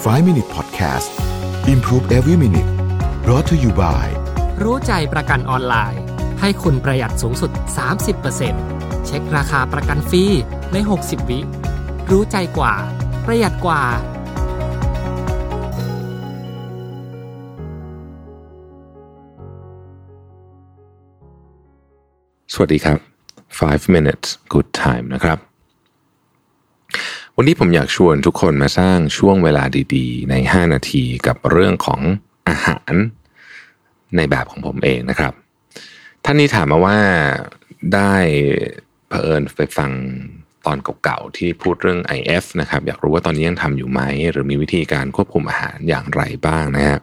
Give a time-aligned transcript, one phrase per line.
[0.00, 1.10] 5 Minute Podcast
[1.68, 2.70] Improve Every Minute
[3.24, 4.06] brought to you by
[4.62, 6.02] รู้ใจประกันออนไลน์
[6.40, 7.50] ให้คุณประหยัดสูงสุด
[8.28, 10.24] 30%เช็คราคาประกันฟรี
[10.72, 11.40] ใน 60 วิ
[12.10, 12.74] รู้ใจกว่า
[13.26, 13.82] ประหยัดกว่า
[22.52, 22.98] สวัสดีครับ
[23.48, 25.49] 5 minutes good time นะครับ
[27.42, 29.64] วันนี้ผมอยากชวนทุกคนมาสร้างช่วงเวลา
[29.94, 32.00] ดีๆ ใน 5 นาทีกับเรื่องของ
[32.48, 32.92] อาหาร
[34.16, 35.32] ในแบบของผมเองนะครับ
[36.24, 36.98] ท่านนี้ถามมาว่า
[37.94, 38.12] ได้
[39.08, 39.90] เผอิญไปฟัง
[40.66, 44.00] ตอนเก่าๆที่พูดเรื่อง IF นะครับอยากรู้ว่าตอนนี้ยังทำอยู่ไหม
[44.32, 46.98] หรือมีวิธีการควบคุมอาหารอย่างไรบ้างนะฮะ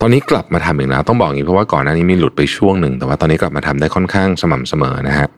[0.00, 5.28] ตอนนี้กลับมาทำอีกแล้วต้องบอกอย่างนี้เพราะว่าก่อนหน้านี้มีหลุดไปช่วงหนึ่ง แต่ว่าตอนนี้กลับมาทำได้ค่อนข้างสม่ำเสมอนะฮะ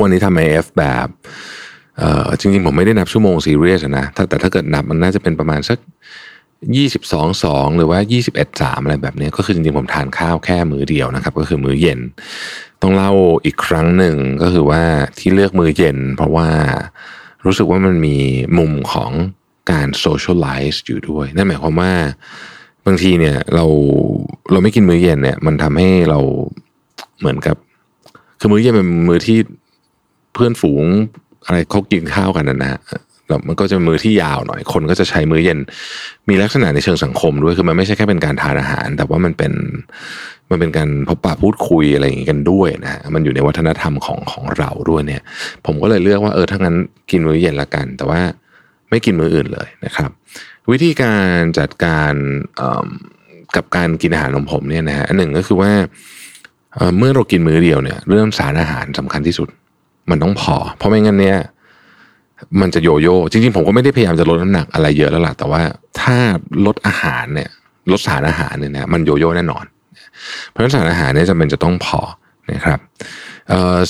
[0.00, 1.08] วันนี้ทำ IF แบบ
[2.40, 5.78] จริงๆ ผมไม่ได้นับชั่วโมงซีเรียสนะแต่ถ้าเกิดนับมันน่าจะเป็นประมาณสัก
[6.78, 7.98] 22 2หรือว่า
[8.30, 12.00] 21 3อะไรแบบนี้ก็คือจริงๆ ผมทานข้าวแค่มื้อเดียวนะครับ ก็คือมื้อเย็น
[12.82, 13.12] ต้องเล่า
[13.44, 14.82] อีกครั้งหนึ่งก็คือว่า
[15.18, 16.48] ที่เลือกมื้อเย็น เพราะว่า
[17.44, 18.16] รู้สึกว่ามันมี
[18.58, 19.10] มุมของ
[19.70, 21.92] การโซเชียลไลซ์อยู่ด้วย นั่นหมายความว่า
[22.86, 23.64] บางทีเนี่ยเรา
[24.50, 26.18] เราไม่กินมื้อเย็นเนี่ย มันทำให้เรา
[27.20, 27.56] เหมือนกับ
[28.40, 29.38] คือมื้อเย็นเป็นมื้อที่
[30.34, 30.84] เพื่อนฝูง
[31.46, 32.80] อะไรเขากินข้าวกันนะฮะ
[33.28, 35.58] แล้วมันก็จะมือที่ยาวหน่อย คนก็จะใช้มื้อเย็น
[36.28, 39.52] มีลักษณะในเชิงสังคมด้วย คือมันไม่ใช่แค่เป็นการทานอาหาร แต่ว่ามันเป็น
[40.50, 45.22] มันเป็นการพบปะพูดคุยอะไรอย่างงี้กันด้วยนะฮะมันอยู่ในวัฒนธรรมของของเราด้วยเนี่ย
[45.66, 46.76] ผมก็เลยเลือกว่าเออ ถ้างั้น
[47.10, 48.20] กินมื้อเย็นละกัน แต่ว่า
[48.90, 50.10] ไม่กินมื้ออื่นเลยนะครับ
[50.70, 52.14] วิธีการจัดการ
[53.56, 55.72] กับการกินอาหารของผมเนี่ยนะฮะ อันหนึ่งก็คือว่า
[56.98, 59.48] เมื่อเรากินมื้อเดียวเนี่ย เรื่องสารอาหารสำคัญที่สุด
[60.10, 61.38] มันต้องพอ เพราะไม่งั้นเนี่ย
[62.60, 65.62] มันจะโยโย่จริงๆ ผมก็ไม่ได้พยายามจะลดน้ำหนักอะไรเยอะแล้วล่ะแต่ว่า
[66.00, 66.16] ถ้า
[66.66, 67.50] ลดอาหารเนี่ย
[67.90, 69.64] ลดสารอาหารเนี่ยนะมันโยโย่แน่นอน
[70.48, 72.00] เพราะฉะนั้นสารอาหารเนี่ยจำเป็นจะต้องพอ
[72.52, 72.78] นะครับ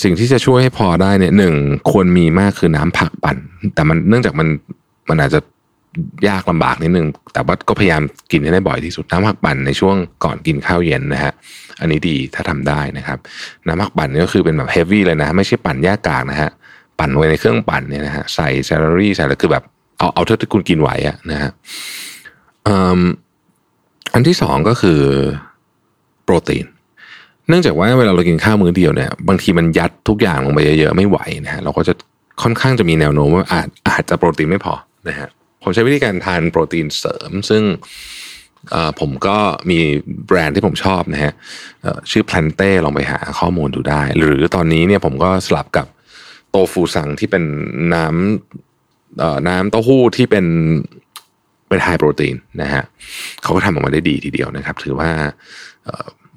[0.03, 1.54] สิ่งที่จะช่วยให้พอได้เนี่ยหนึ่ง
[1.91, 3.37] ควรมีมากคือน้ำผักปั่น
[3.75, 4.48] แต่มันเนื่องจากมัน
[5.09, 5.41] มันอาจจะ
[6.29, 8.03] ยากลำบากนิดนึง แต่ว่าก็พยายาม
[8.33, 11.33] กินให้ได้บ่อยที่สุด น้ำผักปั่นในช่วงก่อนกินข้าวเย็นนะฮะ
[11.81, 13.19] อันนี้ดีถ้าทำได้นะครับ
[13.67, 16.51] น้ำผักปั่นนี่ก็คือเป็นแบบเฮฟวี่เลยนะ ไม่ใช่ปั่นแยกกากนะฮะ
[16.99, 19.65] ปั่นไว้ในเครื่องปั่นเนี่ยนะฮะ ใส่แซลลารี่ใส่แล้วคือแบบ
[19.99, 21.51] เอาเอาเท่าที่คุณกินไหวอะนะฮะ
[24.15, 25.01] อันที่สองก็คือ
[26.25, 26.67] โปรตีน
[27.49, 31.93] เนื่องจากว่าเวลาเรากินข้าวมื้อเดียวเนี่ย บางทีมันยัดทุกอย่างลงไปเยอะๆไม่ไหวนะฮะ เราก็จะ
[32.43, 34.75] ค่อนข้างจะมีแนวโน้มว่าอาจอาจจะโปรตีนไม่พอ
[35.09, 35.28] นะฮะ
[35.66, 37.62] ผมใช้วิธีการทานโปรตีนเสริม ซึ่ง
[39.00, 39.37] ผมก็
[39.71, 39.78] มี
[40.27, 41.32] แบรนด์ที่ผมชอบนะฮะ
[42.10, 45.87] ชื่อ p l a n t e ลองไปหาข้อมูลดูได้ หรือตอนนี้เนี่ยผมก็สลับกับ
[46.50, 47.44] โตฟูซังที่เป็น
[47.94, 50.47] น้ำน้ำเต้าหู้ที่เป็น
[51.69, 52.84] เป็น high protein นะฮะ
[53.43, 55.10] เขาก็ทำออกมาได้ดีทีเดียวนะครับ ถือว่า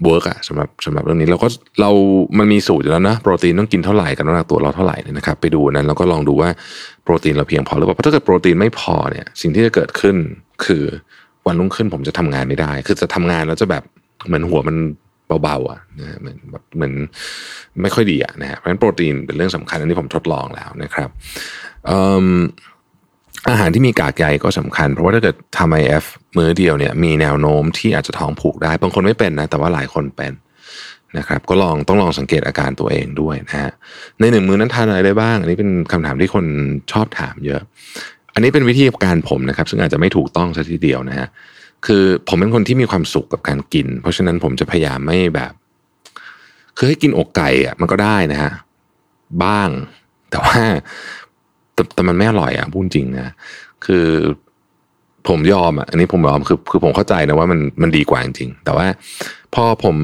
[0.04, 1.48] work อะสำหรับสำหรับเรื่องนี้เราก็
[1.82, 1.92] เรา
[2.40, 6.50] มันมีสูตรอยู่แล้วนะ โปรตีนต้องกินเท่าไหร่กันน้ำหนักตัวเราเท่าไหร่เนี่ยนะครับ ไปดูนั้นแล้วก็ลองดูว่า
[7.04, 10.16] โปรตีนเราเพียงพอหรือเปล่าเพราะถ้าเกิดโปรตีนไม่พอเนี่ย สิ่งที่จะเกิดขึ้น
[10.66, 10.84] คือ
[11.48, 13.84] วันรุ่งขึ้นผมจะทำงานไม่ได้ คือจะทำงานแล้วจะแบบ
[14.28, 14.78] เหมือนหัวมัน
[15.44, 16.94] เบาๆอะนะเหมือนแบบเหมือน
[17.82, 21.10] ไม่ค่อยดีอะนะฮะเพราะฉะนั้นโปรตีนเป็นเรื่องสำคัญอันนี้ผมทดลองแล้วนะครับ
[23.50, 26.06] อาหารที่มีกากใยก็สำคัญ เพราะว่าถ้าเกิดทำไอเอฟ
[26.38, 30.34] มื้อเดียวเนี่ยมีแนวโน้มที่อาจจะท้องผูกได้ บางคนไม่เป็นนะ แต่ว่าหลายคนเป็น
[31.18, 33.72] นะครับก็ลองต้องลองสังเกตอาการตัวเองด้วยนะฮะ
[34.20, 36.46] ในหนึ่งมื้อนั้นทานอะไรได้บ้าง อันนี้เป็นคำถามที่คน
[36.92, 37.62] ชอบถามเยอะ
[38.34, 41.28] อันนี้เป็นวิธีการผมนะครับ ซึ่งอาจจะไม่ถูกต้องซะทีเดียวนะฮะ
[41.86, 45.54] คือผมเป็นคนที่มีความสุขกับการกิน เพราะฉะนั้นผมจะพยายามไม่แบบ
[46.78, 48.52] คือให้กินอกไก่อะมันก็ได้นะฮะ
[49.44, 49.70] บ้าง
[50.32, 50.60] แต่ว่า
[51.80, 53.34] แต่แต่มันไม่อร่อยอะพูดจริงนะ
[53.86, 54.06] คือ
[55.28, 58.86] ผมยอมอะอันนี้ผมยอมคือคือผมเข้าใจนะว่ามันมันดีกว่าจริงๆแต่ว่า
[59.56, 59.96] พอผม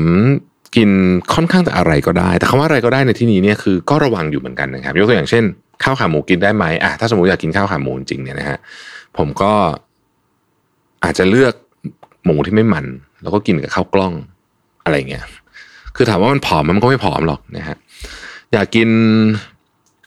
[0.75, 0.89] กิน
[1.33, 5.43] ค่อนข้างแต่อะไรก็ได้ แต่คำว่าอะไรก็ได้ในที่นี้เนี่ยคือก็ระวังอยู่เหมือนกันนะครับ ยกตัวอย่างเช่น
[5.83, 8.57] ข้าวขาหมูกินได้ไหมอะถ้าสมมติอยากกินข้าวขาหมูจริงเนี่ยนะฮะ
[9.17, 9.51] ผมก็
[11.03, 11.53] อาจจะเลือก
[12.25, 12.85] หมูที่ไม่มัน
[13.21, 14.13] แล้วก็กินกับข้าวกล้อง
[14.83, 15.23] อะไรเงี้ย
[15.95, 17.77] คือถามว่ามันผอมมันก็ไม่ผอมหรอกนะฮะ
[18.53, 18.89] อยากกิน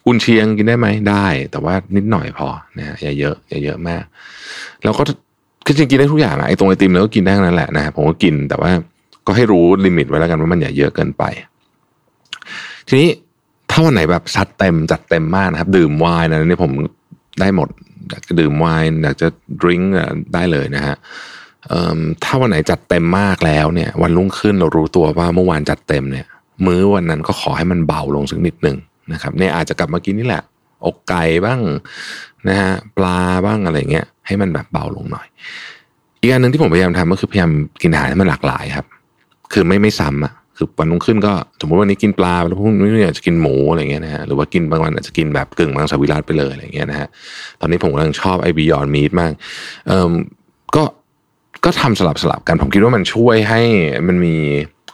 [0.08, 4.02] กุนเชียงกินได้ไหมได้ แต่ว่านิดหน่อยพอนะฮะอย่าเยอะอย่าเยอะมาก
[4.82, 5.02] แล้วก็
[5.66, 8.70] คือจริงกินได้ทุกอย่างอะไอ้ตรงไอติมแล้วก็กินได้ทั้งนั้นแหละนะฮะผมก็กินแต่ว่า
[9.26, 11.24] ก็ให้รู้ลิมิตไว้แล้วกันว่ามันอย่าเยอะเกินไป
[12.88, 13.08] ทีนี้
[13.70, 16.72] ถ้าวันไหนแบบซัดเต็มจัดเต็มมากนะครับ ดื่มไวน์นะนี่ผม
[17.40, 17.68] ได้หมด
[18.10, 19.28] อยากจะดื่มไวน์อยากจะ
[19.62, 19.80] ดื่ม
[20.34, 20.96] ได้เลยนะฮะ
[22.24, 26.26] ถ้าวันไหนจัดเต็มมากแล้วเนี่ย วันรุ่งขึ้นเรารู้ตัวว่าเมื่อวานจัดเต็มเนี่ย
[26.66, 28.76] มื้อวันนั้นก็ขอให้มันเบาลงสักนิดหนึ่ง
[29.12, 30.42] นะครับเนี่ยอาจจะกลับมากินนี่แหละ
[30.86, 31.60] อกไก่บ้าง
[32.48, 35.26] นะฮะปลาบ้างอะไรเงี้ยให้มันแบบเบาลงหน่อย
[36.20, 37.50] อีกอันหนึ่งที่ผมพยายามทำก็คือพยายาม
[37.82, 38.86] กินอาหารให้มันหลากหลายครับ
[39.52, 47.08] คือไม่ไม่ซ้ำอะคือวันรุ่งขึ้นก็สมมติวันนี้กินปลาแล้วพรุ่งนี้อาจจะกินหมูอะไรเงี้ยนะฮะหรือว่ากินบางวันอาจจะกินแบบกึ่งมังสวิรัตไปเลยอะไรเงี้ยนะฮะ
[47.60, 49.32] ตอนนี้ผมกำลังชอบไอบิยอนมีดมาก
[49.88, 50.12] เอ่อ
[50.76, 50.82] ก็
[51.64, 53.60] ก็ทำสลับสลับกันผมคิดว่ามันช่วยให้
[54.08, 54.36] มันมี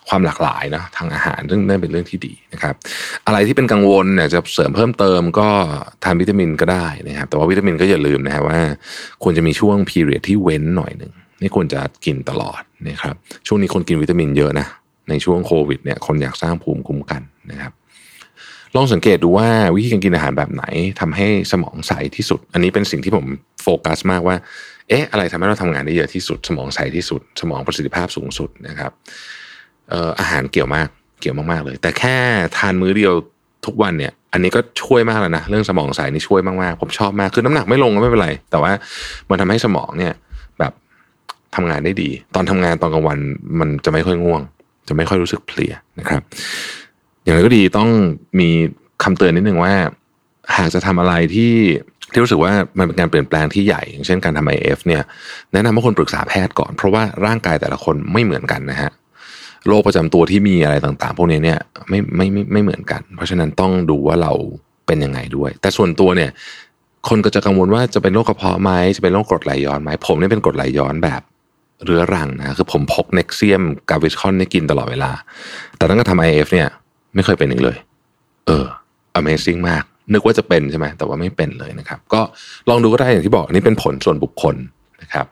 [0.08, 2.74] ความหลากหลายนะทางอาหารซึ่งนั่นเป็นเรื่องที่ดีนะครับ
[3.26, 5.48] อะไรที่เป็นกังวลเนี่ยจะเสริมเพิ่มเติมก็
[6.04, 8.58] ทานวิตามินก็ได้นะครับแต่ว่าวิตามินก็อย่าลืมนะฮะว่า
[9.22, 13.14] ควรจะมีช่วงพีเรียดที่เว้นหน่อยหนึ่งไม่ควรจะกินตลอดนะครับ
[13.46, 14.66] ช่วงนี้คนกินวิตามินเยอะนะ
[15.10, 17.72] ในช่วงโควิดเนี่ยคนอยากสร้างภูมิคุ้มกันนะครับ
[18.76, 20.64] ลองสังเกตดูว่าวิธีการกินอาหารแบบไหน
[21.00, 23.24] ทำให้สมองใสที่สุด อันนี้เป็นสิ่งที่ผม
[23.62, 24.36] โฟกัสมากว่า
[24.88, 28.92] เอ๊ะ อะไรทำให้เราทำงานได้เยอะที่สุด สมองใสที่สุด สมองประสิทธิภาพสูงสุดนะครับ
[29.92, 30.88] อ่ออาหารเกี่ยวมาก
[31.20, 32.16] เกี่ยวมากๆเลย แต่แค่
[32.56, 33.14] ทานมื้อเดียว
[33.66, 38.72] ทุกวันเนี่ย อันนี้ก็ช่วยมากแล้วนะเรื่องสมองใสนี่ช่วยมากๆผมชอบมากคือน้ำหนักไม่ลงก็ไม่เป็นไร แต่ว่า
[39.30, 40.12] มันทำให้สมองเนี่ย
[40.58, 40.72] แบบ
[41.54, 43.18] ทำงานได้ดี ตอนทำงานตอนกลางวัน
[43.60, 44.42] มันจะไม่ค่อยง่วง
[44.88, 46.22] จะไม่ค่อยรู้สึกเพลียนะครับ
[47.22, 47.88] อย่างไรก็ดีต้อง
[48.40, 48.48] มี
[49.02, 49.74] คำเตือนนิดนึงว่า
[50.56, 51.54] หากจะทำอะไรที่
[52.12, 55.02] ที่รู้สึกว่ามันเป็นการเปลี่ยนแปลงที่ใหญ่ อย่างเช่นการทำ IF เนี่ย
[55.52, 58.90] แนะนำให้คนปรึกษาแพทย์ก่อน เพราะว่าร่างกายแต่ละคนไม่เหมือนกันนะฮะ
[59.68, 61.58] โรคประจำตัวที่มีอะไรต่างๆ พวกนี้เนี่ย
[61.88, 64.32] ไม่ไม่ไม่ไม่เหมือนกัน เพราะฉะนั้นต้องดูว่าเรา
[64.86, 66.30] เป็นยังไงด้วย แต่ส่วนตัวเนี่ย
[67.08, 71.22] คนก็จะกังวลว่าจะเป็นโรคกระเพาะไหมจะเป็นโรคกรดไหลย้อนไหมผมเนี่ยเป็นกรดไหลย้อนแบบ
[71.84, 75.10] เรื้อรังนะคือผมพก Nexium Gaviscon นี่กินตลอดเวลา
[75.76, 76.68] แต่ตั้งแต่ทำ IF เนี่ย
[77.14, 77.76] ไม่เคยเป็นอีกเลย
[78.46, 78.66] เออ
[79.18, 82.20] Amazing มาก นึกว่าจะเป็นใช่ไหมแต่ว่าไม่เป็นเลยนะครับ ก็
[82.68, 84.56] ลองดูก็ได้อย่างที่บอกอันนี้เป็นผลส่วนบุคคล
[85.02, 85.26] นะครับ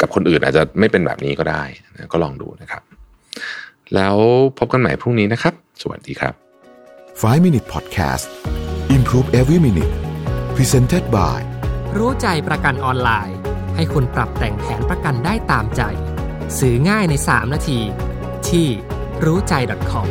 [0.00, 1.62] กับคนอื่นอาจจะไม่เป็นแบบนี้ก็ได้
[2.12, 2.82] ก็ลองดูนะครับ
[3.94, 4.16] แล้ว
[4.58, 6.34] พบกันใหม่พรุ่งนี้นะครับ สวัสดีครับ
[7.22, 8.24] 5 Minute Podcast
[8.96, 9.92] Improve Every Minute
[10.56, 11.40] Presented by
[11.98, 13.38] รู้ใจประกันออนไลน์
[13.76, 15.82] ให้คุณปรับแต่งแผนประกันได้ตามใจ
[16.58, 17.80] ซื้อง่ายใน 3 นาที
[18.48, 18.66] ที่
[19.24, 19.54] รู้ใจ
[19.90, 20.08] .com